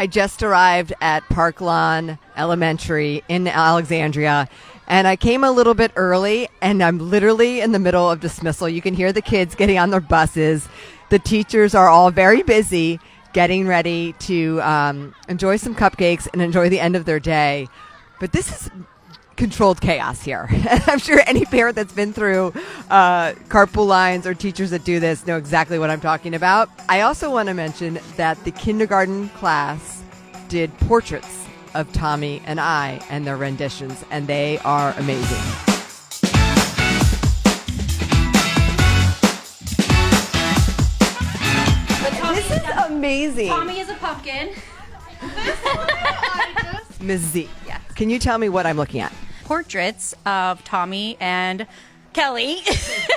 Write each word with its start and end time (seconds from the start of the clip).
I 0.00 0.06
just 0.06 0.44
arrived 0.44 0.92
at 1.00 1.24
Parklawn 1.28 2.20
Elementary 2.36 3.24
in 3.28 3.48
Alexandria, 3.48 4.48
and 4.86 5.08
I 5.08 5.16
came 5.16 5.42
a 5.42 5.50
little 5.50 5.74
bit 5.74 5.90
early, 5.96 6.48
and 6.62 6.84
I'm 6.84 7.00
literally 7.00 7.60
in 7.60 7.72
the 7.72 7.80
middle 7.80 8.08
of 8.08 8.20
dismissal. 8.20 8.68
You 8.68 8.80
can 8.80 8.94
hear 8.94 9.12
the 9.12 9.20
kids 9.20 9.56
getting 9.56 9.76
on 9.76 9.90
their 9.90 10.00
buses. 10.00 10.68
The 11.10 11.18
teachers 11.18 11.74
are 11.74 11.88
all 11.88 12.12
very 12.12 12.44
busy 12.44 13.00
getting 13.32 13.66
ready 13.66 14.12
to 14.20 14.62
um, 14.62 15.16
enjoy 15.28 15.56
some 15.56 15.74
cupcakes 15.74 16.28
and 16.32 16.40
enjoy 16.40 16.68
the 16.68 16.78
end 16.78 16.94
of 16.94 17.04
their 17.04 17.18
day. 17.18 17.66
But 18.20 18.30
this 18.30 18.52
is 18.52 18.70
controlled 19.38 19.80
chaos 19.80 20.22
here. 20.22 20.48
I'm 20.86 20.98
sure 20.98 21.20
any 21.26 21.44
parent 21.46 21.76
that's 21.76 21.92
been 21.92 22.12
through 22.12 22.52
uh, 22.90 23.32
carpool 23.48 23.86
lines 23.86 24.26
or 24.26 24.34
teachers 24.34 24.70
that 24.70 24.84
do 24.84 25.00
this 25.00 25.26
know 25.26 25.38
exactly 25.38 25.78
what 25.78 25.88
I'm 25.88 26.00
talking 26.00 26.34
about. 26.34 26.68
I 26.88 27.00
also 27.02 27.30
want 27.30 27.48
to 27.48 27.54
mention 27.54 27.98
that 28.16 28.42
the 28.44 28.50
kindergarten 28.50 29.28
class 29.30 30.02
did 30.48 30.76
portraits 30.80 31.46
of 31.74 31.90
Tommy 31.92 32.42
and 32.44 32.60
I 32.60 33.00
and 33.08 33.26
their 33.26 33.36
renditions, 33.36 34.04
and 34.10 34.26
they 34.26 34.58
are 34.58 34.92
amazing. 34.98 35.38
This 42.34 42.50
is 42.50 42.68
amazing. 42.86 43.48
Tommy 43.48 43.80
is 43.80 43.88
a 43.88 43.94
pumpkin. 43.94 44.50
Ms. 47.00 47.20
Z, 47.32 47.48
Yes. 47.66 47.80
can 47.94 48.10
you 48.10 48.18
tell 48.18 48.38
me 48.38 48.48
what 48.48 48.66
I'm 48.66 48.76
looking 48.76 49.00
at? 49.00 49.12
Portraits 49.48 50.14
of 50.26 50.62
Tommy 50.62 51.16
and 51.20 51.66
Kelly. 52.12 52.58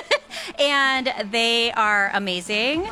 and 0.58 1.12
they 1.30 1.70
are 1.72 2.10
amazing. 2.14 2.88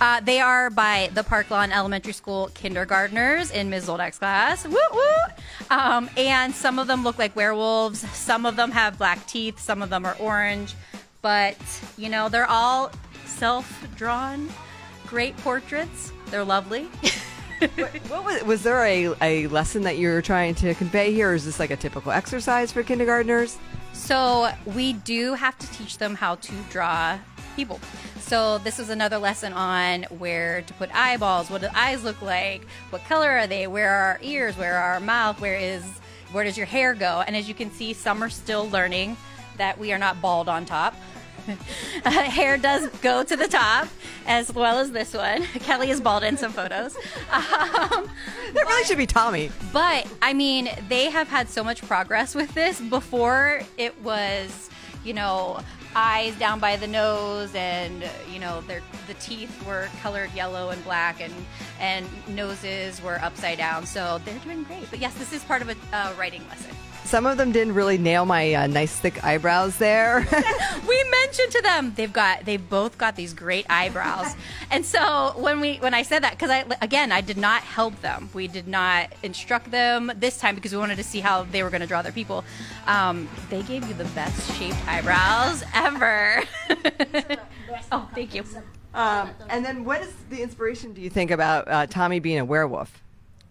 Uh, 0.00 0.18
they 0.18 0.40
are 0.40 0.70
by 0.70 1.08
the 1.14 1.22
Parklawn 1.22 1.70
Elementary 1.70 2.12
School 2.12 2.50
kindergartners 2.52 3.52
in 3.52 3.70
Ms. 3.70 3.86
Zoldak's 3.86 4.18
class. 4.18 4.66
Woo 4.66 4.76
woo! 4.92 5.04
Um, 5.70 6.10
and 6.16 6.52
some 6.52 6.80
of 6.80 6.88
them 6.88 7.04
look 7.04 7.16
like 7.16 7.36
werewolves. 7.36 8.00
Some 8.10 8.44
of 8.44 8.56
them 8.56 8.72
have 8.72 8.98
black 8.98 9.24
teeth. 9.28 9.60
Some 9.60 9.80
of 9.80 9.88
them 9.88 10.04
are 10.04 10.16
orange. 10.18 10.74
But, 11.22 11.56
you 11.96 12.08
know, 12.08 12.28
they're 12.28 12.50
all 12.50 12.90
self 13.24 13.86
drawn, 13.94 14.48
great 15.06 15.36
portraits. 15.36 16.10
They're 16.26 16.44
lovely. 16.44 16.88
What 18.08 18.24
was, 18.24 18.42
was 18.44 18.62
there 18.62 18.84
a, 18.84 19.14
a 19.20 19.46
lesson 19.48 19.82
that 19.82 19.98
you're 19.98 20.22
trying 20.22 20.54
to 20.56 20.74
convey 20.74 21.12
here, 21.12 21.30
or 21.30 21.34
is 21.34 21.44
this 21.44 21.58
like 21.58 21.70
a 21.70 21.76
typical 21.76 22.12
exercise 22.12 22.72
for 22.72 22.82
kindergartners? 22.82 23.58
So 23.92 24.50
we 24.66 24.94
do 24.94 25.34
have 25.34 25.56
to 25.58 25.70
teach 25.72 25.98
them 25.98 26.14
how 26.14 26.36
to 26.36 26.52
draw 26.70 27.18
people. 27.56 27.80
So 28.18 28.58
this 28.58 28.78
is 28.78 28.88
another 28.90 29.18
lesson 29.18 29.52
on 29.52 30.04
where 30.18 30.62
to 30.62 30.74
put 30.74 30.94
eyeballs, 30.94 31.50
what 31.50 31.60
do 31.60 31.68
eyes 31.74 32.02
look 32.04 32.20
like, 32.20 32.64
what 32.90 33.04
color 33.04 33.30
are 33.30 33.46
they, 33.46 33.66
where 33.66 33.90
are 33.90 34.04
our 34.12 34.18
ears, 34.22 34.56
where 34.56 34.76
are 34.76 34.94
our 34.94 35.00
mouth, 35.00 35.40
where 35.40 35.56
is 35.56 35.84
where 36.32 36.42
does 36.42 36.56
your 36.56 36.66
hair 36.66 36.94
go? 36.94 37.22
And 37.24 37.36
as 37.36 37.46
you 37.48 37.54
can 37.54 37.70
see, 37.70 37.92
some 37.92 38.22
are 38.22 38.28
still 38.28 38.68
learning 38.70 39.16
that 39.56 39.78
we 39.78 39.92
are 39.92 39.98
not 39.98 40.20
bald 40.20 40.48
on 40.48 40.64
top. 40.64 40.96
Uh, 41.48 42.10
hair 42.10 42.56
does 42.56 42.88
go 43.02 43.22
to 43.22 43.36
the 43.36 43.48
top, 43.48 43.88
as 44.26 44.52
well 44.52 44.78
as 44.78 44.92
this 44.92 45.14
one. 45.14 45.42
Kelly 45.60 45.90
is 45.90 46.00
bald 46.00 46.22
in 46.24 46.36
some 46.36 46.52
photos. 46.52 46.96
Um, 47.32 48.08
That 48.54 48.64
really 48.66 48.84
should 48.84 48.98
be 48.98 49.06
Tommy. 49.06 49.50
but 49.72 50.06
I 50.22 50.32
mean, 50.32 50.68
they 50.88 51.10
have 51.10 51.28
had 51.28 51.48
so 51.48 51.64
much 51.64 51.82
progress 51.82 52.34
with 52.34 52.52
this. 52.54 52.80
Before 52.80 53.60
it 53.76 54.00
was, 54.02 54.70
you 55.04 55.12
know, 55.14 55.60
eyes 55.96 56.34
down 56.36 56.60
by 56.60 56.76
the 56.76 56.86
nose, 56.86 57.54
and 57.54 58.04
you 58.32 58.38
know, 58.38 58.60
their 58.62 58.80
the 59.06 59.14
teeth 59.14 59.64
were 59.66 59.88
colored 60.02 60.32
yellow 60.34 60.70
and 60.70 60.82
black, 60.84 61.20
and 61.20 61.34
and 61.80 62.06
noses 62.28 63.02
were 63.02 63.20
upside 63.22 63.58
down. 63.58 63.86
So 63.86 64.20
they're 64.24 64.38
doing 64.40 64.62
great. 64.64 64.88
But 64.90 64.98
yes, 65.00 65.14
this 65.14 65.32
is 65.32 65.42
part 65.44 65.62
of 65.62 65.68
a 65.68 65.76
uh, 65.92 66.12
writing 66.18 66.46
lesson. 66.48 66.74
Some 67.04 67.26
of 67.26 67.36
them 67.36 67.52
didn't 67.52 67.74
really 67.74 67.98
nail 67.98 68.24
my 68.24 68.54
uh, 68.54 68.66
nice 68.66 68.94
thick 68.98 69.22
eyebrows 69.24 69.76
there. 69.76 70.26
we 70.88 71.04
mentioned 71.10 71.52
to 71.52 71.62
them 71.62 71.92
they've 71.96 72.12
got 72.12 72.44
they've 72.44 72.68
both 72.68 72.96
got 72.98 73.16
these 73.16 73.34
great 73.34 73.66
eyebrows 73.68 74.34
and 74.70 74.84
so 74.84 75.32
when 75.36 75.60
we 75.60 75.76
when 75.76 75.94
i 75.94 76.02
said 76.02 76.22
that 76.22 76.32
because 76.32 76.50
i 76.50 76.64
again 76.80 77.10
i 77.12 77.20
did 77.20 77.36
not 77.36 77.62
help 77.62 77.98
them 78.02 78.28
we 78.34 78.46
did 78.46 78.68
not 78.68 79.12
instruct 79.22 79.70
them 79.70 80.12
this 80.16 80.38
time 80.38 80.54
because 80.54 80.72
we 80.72 80.78
wanted 80.78 80.96
to 80.96 81.02
see 81.02 81.20
how 81.20 81.42
they 81.44 81.62
were 81.62 81.70
going 81.70 81.80
to 81.80 81.86
draw 81.86 82.02
their 82.02 82.12
people 82.12 82.44
um, 82.86 83.28
they 83.50 83.62
gave 83.62 83.86
you 83.88 83.94
the 83.94 84.04
best 84.06 84.52
shaped 84.56 84.76
eyebrows 84.86 85.64
ever 85.74 86.42
oh 87.92 88.08
thank 88.14 88.34
you 88.34 88.44
um, 88.94 89.30
and 89.48 89.64
then, 89.64 89.84
what 89.84 90.02
is 90.02 90.12
the 90.30 90.40
inspiration? 90.40 90.92
Do 90.92 91.00
you 91.00 91.10
think 91.10 91.32
about 91.32 91.66
uh, 91.66 91.86
Tommy 91.88 92.20
being 92.20 92.38
a 92.38 92.44
werewolf? 92.44 93.02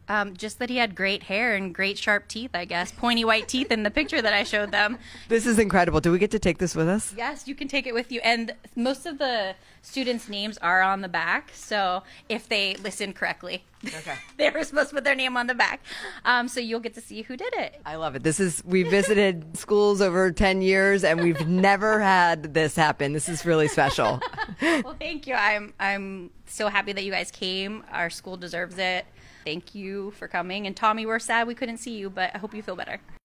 Um, 0.10 0.36
just 0.36 0.60
that 0.60 0.70
he 0.70 0.78
had 0.78 0.96
great 0.96 1.24
hair 1.24 1.56
and 1.56 1.74
great 1.74 1.98
sharp 1.98 2.28
teeth 2.28 2.52
i 2.54 2.66
guess 2.66 2.92
pointy 2.92 3.24
white 3.26 3.48
teeth 3.48 3.72
in 3.72 3.84
the 3.84 3.92
picture 3.92 4.22
that 4.22 4.34
i 4.34 4.44
showed 4.44 4.72
them 4.72 4.98
This 5.30 5.46
is 5.46 5.60
incredible. 5.60 6.00
Do 6.02 6.12
we 6.12 6.20
get 6.20 6.32
to 6.32 6.40
take 6.40 6.58
this 6.58 6.76
with 6.76 6.88
us? 6.88 7.14
Yes, 7.18 7.48
you 7.48 7.56
can 7.56 7.68
take 7.68 7.88
it 7.88 7.94
with 7.94 8.12
you. 8.12 8.20
And 8.24 8.54
most 8.76 9.06
of 9.06 9.18
the 9.18 9.56
students' 9.82 10.30
names 10.30 10.58
are 10.60 10.82
on 10.82 11.02
the 11.02 11.08
back. 11.10 11.52
So 11.54 12.04
if 12.30 12.48
they 12.48 12.76
listen 12.76 13.14
correctly, 13.14 13.64
Okay. 13.86 14.16
they 14.38 14.50
were 14.50 14.64
supposed 14.64 14.90
to 14.90 14.96
put 14.96 15.04
their 15.04 15.16
name 15.16 15.36
on 15.36 15.48
the 15.48 15.54
back. 15.54 15.82
Um, 16.24 16.48
so 16.48 16.60
you'll 16.62 16.80
get 16.80 16.94
to 16.94 17.02
see 17.02 17.22
who 17.24 17.36
did 17.36 17.54
it. 17.54 17.82
I 17.86 17.96
love 17.96 18.16
it. 18.16 18.24
This 18.24 18.40
is 18.40 18.64
we 18.66 18.84
visited 18.84 19.58
schools 19.66 20.02
over 20.02 20.32
ten 20.32 20.62
years, 20.62 21.04
and 21.04 21.22
we've 21.22 21.46
never 21.48 22.00
had 22.00 22.54
this 22.54 22.76
happen. 22.78 23.12
This 23.14 23.28
is 23.28 23.46
really 23.46 23.68
special. 23.68 24.22
Well, 24.62 24.96
thank 25.00 25.28
you. 25.28 25.34
I'm 25.34 25.74
I'm 25.80 26.30
so 26.54 26.70
happy 26.70 26.94
that 26.94 27.04
you 27.04 27.12
guys 27.12 27.32
came. 27.32 27.84
Our 27.92 28.10
school 28.10 28.38
deserves 28.38 28.78
it. 28.78 29.06
Thank 29.44 29.76
you 29.76 30.12
for 30.12 30.28
coming. 30.28 30.68
And 30.68 30.76
Tommy, 30.76 31.06
we're 31.06 31.20
sad 31.20 31.48
we 31.48 31.56
couldn't 31.56 31.78
see 31.78 31.98
you, 31.98 32.10
but 32.10 32.32
I 32.34 32.38
hope 32.38 32.54
you 32.54 32.62
feel 32.62 32.76
better. 32.76 33.00